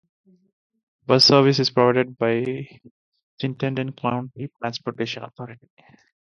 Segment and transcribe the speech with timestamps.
[1.05, 2.67] Bus service is provided by
[3.39, 5.69] Chittenden County Transportation Authority.